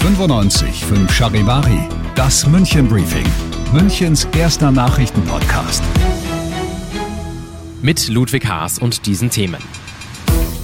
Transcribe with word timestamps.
95 0.00 0.84
5 0.84 1.12
Charivari, 1.12 1.88
das 2.14 2.46
München 2.46 2.88
Briefing, 2.88 3.26
Münchens 3.72 4.28
erster 4.36 4.70
Nachrichtenpodcast. 4.70 5.82
Mit 7.82 8.08
Ludwig 8.08 8.46
Haas 8.46 8.78
und 8.78 9.06
diesen 9.06 9.30
Themen. 9.30 9.60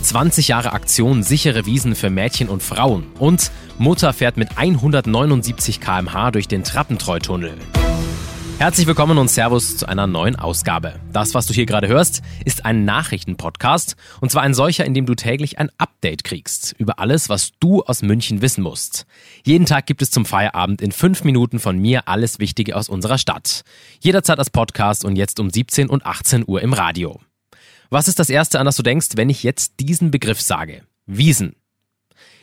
20 0.03 0.49
Jahre 0.49 0.73
Aktion 0.73 1.25
sichere 1.25 1.67
Wiesen 1.67 1.97
für 1.97 2.11
Mädchen 2.11 2.49
und 2.49 2.63
Frauen 2.63 3.07
und 3.19 3.51
Mutter 3.77 4.13
fährt 4.13 4.37
mit 4.37 4.57
179 4.57 5.81
km/h 5.81 6.31
durch 6.31 6.47
den 6.47 6.63
Trappentreutunnel. 6.63 7.55
Herzlich 8.59 8.87
willkommen 8.87 9.19
und 9.19 9.29
Servus 9.29 9.77
zu 9.77 9.87
einer 9.87 10.07
neuen 10.07 10.37
Ausgabe. 10.37 11.01
Das, 11.13 11.35
was 11.35 11.47
du 11.47 11.53
hier 11.53 11.67
gerade 11.67 11.89
hörst, 11.89 12.23
ist 12.45 12.65
ein 12.65 12.85
Nachrichtenpodcast 12.85 13.97
und 14.21 14.31
zwar 14.31 14.43
ein 14.43 14.55
solcher, 14.55 14.85
in 14.85 14.95
dem 14.95 15.07
du 15.07 15.17
täglich 15.17 15.59
ein 15.59 15.71
Update 15.77 16.23
kriegst 16.23 16.75
über 16.79 17.01
alles, 17.01 17.29
was 17.29 17.51
du 17.59 17.83
aus 17.83 18.03
München 18.03 18.43
wissen 18.43 18.63
musst. 18.63 19.07
Jeden 19.45 19.67
Tag 19.67 19.87
gibt 19.87 20.03
es 20.03 20.13
zum 20.13 20.25
Feierabend 20.25 20.81
in 20.81 20.93
fünf 20.93 21.25
Minuten 21.25 21.59
von 21.59 21.79
mir 21.79 22.07
alles 22.09 22.39
Wichtige 22.39 22.77
aus 22.77 22.89
unserer 22.89 23.19
Stadt. 23.19 23.65
Jederzeit 24.01 24.39
als 24.39 24.51
Podcast 24.51 25.05
und 25.05 25.17
jetzt 25.17 25.41
um 25.41 25.51
17 25.51 25.91
und 25.91 26.07
18 26.07 26.45
Uhr 26.47 26.63
im 26.63 26.73
Radio. 26.73 27.21
Was 27.91 28.09
ist 28.09 28.21
das 28.21 28.31
Erste, 28.31 28.61
an 28.61 28.67
das 28.67 28.77
du 28.77 28.83
denkst, 28.85 29.09
wenn 29.17 29.31
ich 29.31 29.43
jetzt 29.43 29.81
diesen 29.81 30.13
Begriff 30.13 30.41
sage? 30.41 30.85
Wiesen. 31.07 31.57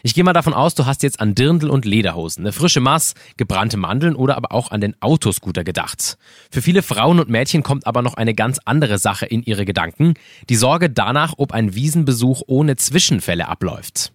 Ich 0.03 0.13
gehe 0.13 0.23
mal 0.23 0.33
davon 0.33 0.53
aus, 0.53 0.73
du 0.75 0.85
hast 0.85 1.03
jetzt 1.03 1.19
an 1.19 1.35
Dirndl 1.35 1.69
und 1.69 1.85
Lederhosen, 1.85 2.43
eine 2.43 2.53
frische 2.53 2.79
Maß, 2.79 3.13
gebrannte 3.37 3.77
Mandeln 3.77 4.15
oder 4.15 4.35
aber 4.35 4.51
auch 4.51 4.71
an 4.71 4.81
den 4.81 4.95
Autoscooter 5.01 5.63
gedacht. 5.63 6.17
Für 6.49 6.61
viele 6.61 6.81
Frauen 6.81 7.19
und 7.19 7.29
Mädchen 7.29 7.61
kommt 7.61 7.85
aber 7.85 8.01
noch 8.01 8.15
eine 8.15 8.33
ganz 8.33 8.59
andere 8.65 8.97
Sache 8.97 9.25
in 9.25 9.43
ihre 9.43 9.65
Gedanken, 9.65 10.15
die 10.49 10.55
Sorge 10.55 10.89
danach, 10.89 11.35
ob 11.37 11.51
ein 11.51 11.75
Wiesenbesuch 11.75 12.41
ohne 12.47 12.75
Zwischenfälle 12.75 13.47
abläuft 13.47 14.11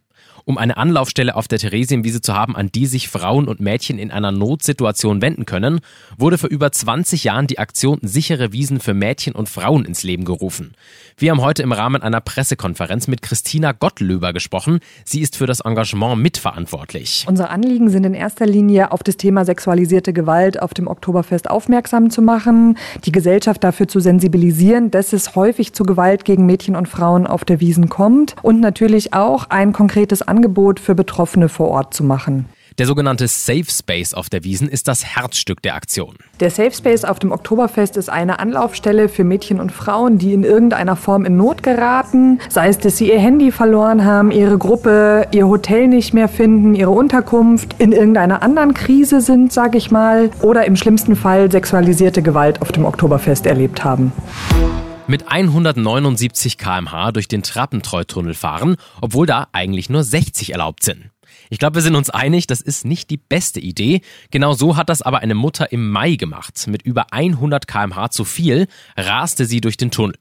um 0.47 0.59
eine 0.59 0.77
Anlaufstelle 0.77 1.35
auf 1.35 1.49
der 1.49 1.59
Theresienwiese 1.59 2.21
zu 2.21 2.33
haben, 2.33 2.55
an 2.55 2.71
die 2.73 2.87
sich 2.87 3.09
Frauen 3.09 3.49
und 3.49 3.59
Mädchen 3.59 3.99
in 3.99 4.13
einer 4.13 4.31
Notsituation 4.31 5.21
wenden 5.21 5.45
können, 5.45 5.81
wurde 6.17 6.39
vor 6.39 6.49
über 6.49 6.71
20 6.71 7.25
Jahren 7.25 7.49
die 7.49 7.59
Aktion 7.59 7.99
Sichere 8.03 8.53
Wiesen 8.53 8.79
für 8.79 8.95
Mädchen 8.95 9.35
und 9.35 9.49
Frauen 9.49 9.85
ins 9.85 10.05
Leben 10.05 10.25
gerufen. 10.25 10.75
Wir 11.19 11.33
haben 11.33 11.41
heute 11.41 11.65
im 11.65 11.73
Rahmen 11.73 12.01
einer 12.01 12.21
Pressekonferenz 12.21 13.09
mit 13.09 13.23
Christina 13.23 13.73
Gottlöber 13.73 14.33
gesprochen. 14.33 14.79
Sie 15.05 15.21
ist 15.21 15.37
für 15.37 15.47
das 15.47 15.61
Engagement 15.61 16.23
mitverantwortlich. 16.23 17.25
Unser 17.27 17.51
Anliegen 17.51 17.91
sind 17.91 18.05
in 18.05 18.15
erster 18.15 18.47
Linie 18.47 18.93
auf 18.93 19.03
das 19.03 19.17
Thema 19.17 19.45
sexualisierte 19.45 20.13
Gewalt 20.13 20.63
auf 20.63 20.75
dem 20.75 20.87
Oktoberfest 20.87 21.51
aufmerksam 21.51 22.09
zu 22.11 22.23
machen, 22.23 22.79
die 23.05 23.13
Gesellschaft 23.13 23.65
dafür 23.65 23.89
zu 23.89 23.99
sensibilisieren, 23.99 24.93
dass 24.93 25.13
es 25.13 25.35
häufig 25.35 25.73
zu 25.73 25.83
Gewalt 25.83 26.25
gegen 26.25 26.47
Mädchen 26.47 26.77
und 26.77 26.87
Frauen 26.87 27.27
auf 27.27 27.45
der 27.45 27.59
Wiesen 27.59 27.89
kommt 27.89 28.37
und 28.43 28.61
natürlich 28.61 29.13
auch 29.13 29.51
ein 29.51 29.73
konkretes 29.73 30.23
Angebot 30.23 30.36
Angebot 30.37 30.81
für 30.81 30.95
Betroffene 30.95 31.49
vor 31.49 31.69
Ort 31.69 31.95
zu 31.95 32.05
machen. 32.05 32.47
Der 32.79 32.85
sogenannte 32.85 33.27
Safe 33.27 33.65
Space 33.71 34.13
auf 34.13 34.29
der 34.29 34.45
Wiesen 34.45 34.69
ist 34.69 34.87
das 34.87 35.03
Herzstück 35.03 35.63
der 35.63 35.77
Aktion. 35.77 36.15
Der 36.41 36.51
Safe 36.51 36.73
Space 36.73 37.05
auf 37.05 37.19
dem 37.19 37.33
Oktoberfest 37.33 37.97
ist 37.97 38.11
eine 38.11 38.39
Anlaufstelle 38.39 39.09
für 39.09 39.25
Mädchen 39.25 39.61
und 39.61 39.73
Frauen, 39.73 40.19
die 40.19 40.35
in 40.35 40.45
irgendeiner 40.45 40.95
Form 40.95 41.25
in 41.25 41.39
Not 41.39 41.63
geraten. 41.63 42.39
Sei 42.51 42.69
es, 42.69 42.77
dass 42.77 42.99
sie 42.99 43.11
ihr 43.11 43.19
Handy 43.19 43.51
verloren 43.51 44.05
haben, 44.05 44.31
ihre 44.31 44.59
Gruppe, 44.59 45.27
ihr 45.33 45.49
Hotel 45.49 45.89
nicht 45.89 46.13
mehr 46.13 46.29
finden, 46.29 46.75
ihre 46.75 46.91
Unterkunft, 46.91 47.77
in 47.79 47.93
irgendeiner 47.93 48.43
anderen 48.43 48.75
Krise 48.75 49.23
sind, 49.23 49.55
sage 49.55 49.79
ich 49.79 49.91
mal, 49.91 50.29
oder 50.43 50.67
im 50.67 50.77
schlimmsten 50.77 51.17
Fall 51.17 51.51
sexualisierte 51.51 52.21
Gewalt 52.21 52.61
auf 52.61 52.73
dem 52.73 52.85
Oktoberfest 52.85 53.47
erlebt 53.47 53.85
haben 53.85 54.13
mit 55.09 55.31
179 55.31 56.59
km/h 56.59 57.13
durch 57.13 57.29
den 57.29 57.43
Trappentreutunnel 57.43 58.35
fahren, 58.35 58.77
obwohl 59.01 59.27
da 59.27 59.49
eigentlich 59.53 59.89
nur 59.89 60.03
60 60.03 60.51
erlaubt 60.51 60.83
sind. 60.83 61.11
Ich 61.51 61.59
glaube, 61.59 61.77
wir 61.77 61.83
sind 61.83 61.95
uns 61.95 62.11
einig, 62.11 62.47
das 62.47 62.61
ist 62.61 62.85
nicht 62.85 63.11
die 63.11 63.17
beste 63.17 63.61
Idee. 63.61 64.01
Genau 64.31 64.55
so 64.55 64.77
hat 64.77 64.89
das 64.89 65.03
aber 65.03 65.21
eine 65.21 65.35
Mutter 65.35 65.71
im 65.71 65.91
Mai 65.91 66.17
gemacht. 66.17 66.67
Mit 66.67 66.83
über 66.83 67.13
100 67.13 67.69
km/h 67.69 68.11
zu 68.11 68.25
viel 68.25 68.67
raste 68.97 69.45
sie 69.45 69.61
durch 69.61 69.77
den 69.77 69.91
Tunnel. 69.91 70.17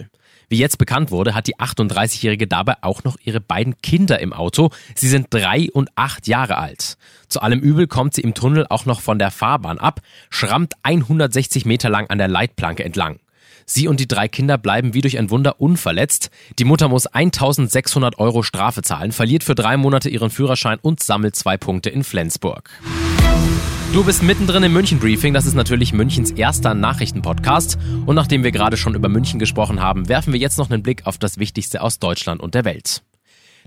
Wie 0.48 0.58
jetzt 0.58 0.78
bekannt 0.78 1.10
wurde, 1.10 1.34
hat 1.34 1.48
die 1.48 1.56
38-Jährige 1.56 2.46
dabei 2.46 2.76
auch 2.82 3.04
noch 3.04 3.18
ihre 3.24 3.42
beiden 3.42 3.78
Kinder 3.82 4.20
im 4.20 4.34
Auto. 4.34 4.70
Sie 4.94 5.08
sind 5.08 5.28
drei 5.32 5.70
und 5.74 5.90
acht 5.96 6.28
Jahre 6.28 6.58
alt. 6.58 6.98
Zu 7.28 7.42
allem 7.42 7.60
Übel 7.60 7.88
kommt 7.88 8.14
sie 8.14 8.22
im 8.22 8.36
Tunnel 8.36 8.68
auch 8.70 8.86
noch 8.86 9.02
von 9.02 9.18
der 9.18 9.32
Fahrbahn 9.32 9.80
ab, 9.80 10.02
schrammt 10.30 10.74
160 10.84 11.66
Meter 11.66 11.90
lang 11.90 12.08
an 12.08 12.20
der 12.20 12.28
Leitplanke 12.28 12.84
entlang. 12.84 13.20
Sie 13.66 13.88
und 13.88 14.00
die 14.00 14.08
drei 14.08 14.28
Kinder 14.28 14.58
bleiben 14.58 14.94
wie 14.94 15.02
durch 15.02 15.18
ein 15.18 15.30
Wunder 15.30 15.60
unverletzt. 15.60 16.30
Die 16.60 16.66
Mutter 16.66 16.88
muss 16.88 17.08
1600 17.08 18.20
Euro 18.20 18.44
Strafe 18.44 18.82
zahlen, 18.82 19.12
verliert 19.12 19.44
für 19.44 19.56
drei 19.56 19.76
Monate 19.78 20.10
ihren 20.10 20.30
Führerschein 20.30 20.80
und 20.82 21.02
sammelt 21.02 21.36
zwei 21.36 21.58
Punkte 21.58 21.90
in 21.90 22.04
Flensburg. 22.04 22.70
Du 23.94 24.04
bist 24.04 24.24
mittendrin 24.24 24.64
im 24.64 24.74
München 24.74 25.00
Briefing. 25.00 25.34
Das 25.34 25.46
ist 25.46 25.54
natürlich 25.54 25.94
Münchens 25.94 26.32
erster 26.32 26.74
Nachrichtenpodcast. 26.74 27.78
Und 28.06 28.16
nachdem 28.16 28.44
wir 28.44 28.52
gerade 28.52 28.78
schon 28.78 28.94
über 28.94 29.10
München 29.10 29.40
gesprochen 29.40 29.82
haben, 29.82 30.10
werfen 30.10 30.34
wir 30.34 30.40
jetzt 30.40 30.58
noch 30.58 30.70
einen 30.70 30.84
Blick 30.84 31.08
auf 31.08 31.18
das 31.18 31.38
Wichtigste 31.38 31.82
aus 31.82 32.00
Deutschland 32.00 32.42
und 32.42 32.56
der 32.56 32.66
Welt. 32.66 33.04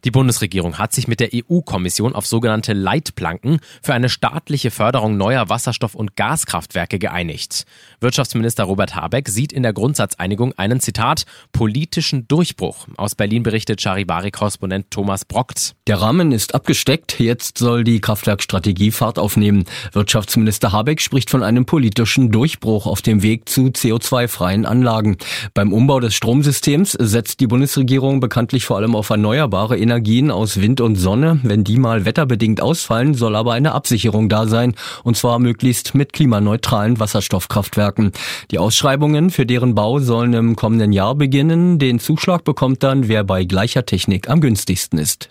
Die 0.05 0.13
Bundesregierung 0.13 0.79
hat 0.79 0.93
sich 0.93 1.09
mit 1.09 1.19
der 1.19 1.31
EU-Kommission 1.35 2.15
auf 2.15 2.27
sogenannte 2.27 2.73
Leitplanken 2.73 3.59
für 3.83 3.95
eine 3.95 4.09
staatliche 4.09 4.71
Förderung 4.71 5.17
neuer 5.17 5.49
Wasserstoff- 5.49 5.97
und 5.97 6.15
Gaskraftwerke 6.15 7.01
geeinigt. 7.01 7.65
Wirtschaftsminister 8.01 8.65
Robert 8.65 8.95
Habeck 8.95 9.29
sieht 9.29 9.53
in 9.53 9.65
der 9.65 9.73
Grundsatzeinigung 9.73 10.53
einen 10.57 10.79
Zitat 10.79 11.25
politischen 11.53 12.29
Durchbruch. 12.29 12.87
Aus 12.97 13.17
Berlin 13.17 13.43
berichtet 13.43 13.81
Charivari-Korrespondent 13.81 14.91
Thomas 14.91 15.25
Brockt. 15.25 15.75
Der 15.89 16.01
Rahmen 16.01 16.31
ist 16.31 16.55
abgesteckt. 16.55 17.19
Jetzt 17.19 17.59
soll 17.59 17.83
die 17.83 18.01
Kraftwerkstrategie 18.01 18.93
Fahrt 18.93 19.19
aufnehmen. 19.19 19.65
Wirtschaftsminister 19.93 20.71
Habeck 20.71 21.01
spricht 21.01 21.29
von 21.29 21.43
einem 21.43 21.67
politischen 21.67 22.31
Durchbruch 22.31 22.87
auf 22.87 23.03
dem 23.03 23.23
Weg 23.23 23.49
zu 23.49 23.67
CO2-freien 23.67 24.65
Anlagen. 24.65 25.17
Beim 25.55 25.73
Umbau 25.73 25.99
des 25.99 26.15
Stromsystems 26.15 26.93
setzt 26.93 27.41
die 27.41 27.49
Bundesregierung 27.49 28.21
bekanntlich 28.21 28.65
vor 28.65 28.77
allem 28.77 28.95
auf 28.95 29.11
erneuerbare 29.11 29.77
Energien 29.89 30.31
aus 30.31 30.61
Wind 30.61 30.83
und 30.83 30.97
Sonne. 30.97 31.41
Wenn 31.45 31.65
die 31.65 31.79
mal 31.79 32.05
wetterbedingt 32.05 32.61
ausfallen, 32.61 33.15
soll 33.15 33.35
aber 33.35 33.55
eine 33.55 33.73
Absicherung 33.73 34.29
da 34.29 34.47
sein. 34.47 34.75
Und 35.03 35.17
zwar 35.17 35.39
möglichst 35.39 35.95
mit 35.95 36.13
klimaneutralen 36.13 37.01
Wasserstoffkraftwerken. 37.01 38.13
Die 38.51 38.59
Ausschreibungen 38.59 39.31
für 39.31 39.47
deren 39.47 39.75
Bau 39.75 39.99
sollen 39.99 40.35
im 40.35 40.57
kommenden 40.57 40.93
Jahr 40.93 41.15
beginnen. 41.15 41.79
Den 41.79 42.01
Zuschlag 42.01 42.45
bekommt 42.45 42.83
dann, 42.83 43.09
wer 43.09 43.25
bei 43.25 43.45
gleicher 43.45 43.87
Technik 43.87 44.29
am 44.29 44.43
günstigsten 44.43 44.99
ist. 44.99 45.31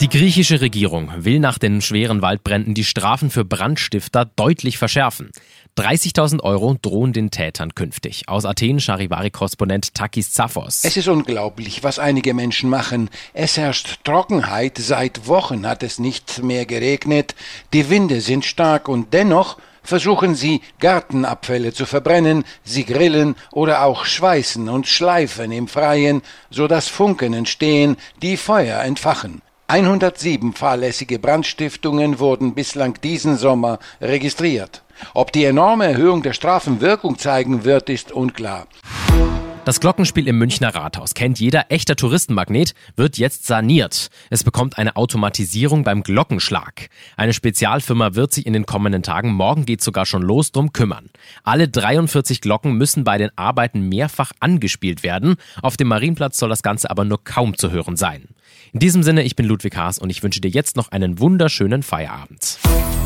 Die 0.00 0.10
griechische 0.10 0.60
Regierung 0.60 1.10
will 1.16 1.40
nach 1.40 1.56
den 1.56 1.80
schweren 1.80 2.20
Waldbränden 2.20 2.74
die 2.74 2.84
Strafen 2.84 3.30
für 3.30 3.46
Brandstifter 3.46 4.26
deutlich 4.26 4.76
verschärfen. 4.76 5.30
30.000 5.78 6.42
Euro 6.42 6.76
drohen 6.80 7.14
den 7.14 7.30
Tätern 7.30 7.74
künftig. 7.74 8.28
Aus 8.28 8.44
Athen 8.44 8.78
Charivari-Korrespondent 8.78 9.94
Takis 9.94 10.32
Zaphos. 10.32 10.84
Es 10.84 10.98
ist 10.98 11.08
unglaublich, 11.08 11.82
was 11.82 11.98
einige 11.98 12.34
Menschen 12.34 12.68
machen. 12.68 13.08
Es 13.32 13.56
herrscht 13.56 14.04
Trockenheit. 14.04 14.76
Seit 14.76 15.28
Wochen 15.28 15.66
hat 15.66 15.82
es 15.82 15.98
nicht 15.98 16.42
mehr 16.42 16.66
geregnet. 16.66 17.34
Die 17.72 17.88
Winde 17.88 18.20
sind 18.20 18.44
stark 18.44 18.90
und 18.90 19.14
dennoch 19.14 19.56
versuchen 19.82 20.34
sie 20.34 20.60
Gartenabfälle 20.78 21.72
zu 21.72 21.86
verbrennen, 21.86 22.44
sie 22.64 22.84
grillen 22.84 23.34
oder 23.50 23.82
auch 23.82 24.04
schweißen 24.04 24.68
und 24.68 24.86
schleifen 24.86 25.52
im 25.52 25.68
Freien, 25.68 26.20
so 26.50 26.66
dass 26.66 26.88
Funken 26.88 27.32
entstehen, 27.32 27.96
die 28.20 28.36
Feuer 28.36 28.82
entfachen. 28.82 29.40
107 29.68 30.52
fahrlässige 30.52 31.18
Brandstiftungen 31.18 32.20
wurden 32.20 32.54
bislang 32.54 32.94
diesen 33.02 33.36
Sommer 33.36 33.80
registriert. 34.00 34.82
Ob 35.12 35.32
die 35.32 35.44
enorme 35.44 35.86
Erhöhung 35.86 36.22
der 36.22 36.34
Strafen 36.34 36.80
Wirkung 36.80 37.18
zeigen 37.18 37.64
wird, 37.64 37.90
ist 37.90 38.12
unklar. 38.12 38.68
Das 39.66 39.80
Glockenspiel 39.80 40.28
im 40.28 40.38
Münchner 40.38 40.76
Rathaus 40.76 41.14
kennt 41.14 41.40
jeder 41.40 41.72
echter 41.72 41.96
Touristenmagnet, 41.96 42.72
wird 42.94 43.18
jetzt 43.18 43.48
saniert. 43.48 44.10
Es 44.30 44.44
bekommt 44.44 44.78
eine 44.78 44.94
Automatisierung 44.94 45.82
beim 45.82 46.04
Glockenschlag. 46.04 46.88
Eine 47.16 47.32
Spezialfirma 47.32 48.14
wird 48.14 48.32
sich 48.32 48.46
in 48.46 48.52
den 48.52 48.64
kommenden 48.64 49.02
Tagen, 49.02 49.32
morgen 49.32 49.66
geht 49.66 49.82
sogar 49.82 50.06
schon 50.06 50.22
los, 50.22 50.52
drum 50.52 50.72
kümmern. 50.72 51.10
Alle 51.42 51.66
43 51.66 52.40
Glocken 52.40 52.74
müssen 52.78 53.02
bei 53.02 53.18
den 53.18 53.30
Arbeiten 53.34 53.88
mehrfach 53.88 54.30
angespielt 54.38 55.02
werden. 55.02 55.34
Auf 55.62 55.76
dem 55.76 55.88
Marienplatz 55.88 56.38
soll 56.38 56.48
das 56.48 56.62
Ganze 56.62 56.88
aber 56.88 57.04
nur 57.04 57.24
kaum 57.24 57.58
zu 57.58 57.72
hören 57.72 57.96
sein. 57.96 58.28
In 58.72 58.78
diesem 58.78 59.02
Sinne, 59.02 59.24
ich 59.24 59.34
bin 59.34 59.46
Ludwig 59.46 59.76
Haas 59.76 59.98
und 59.98 60.10
ich 60.10 60.22
wünsche 60.22 60.40
dir 60.40 60.50
jetzt 60.50 60.76
noch 60.76 60.92
einen 60.92 61.18
wunderschönen 61.18 61.82
Feierabend. 61.82 62.60